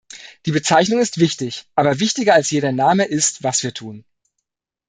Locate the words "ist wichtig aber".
0.99-1.99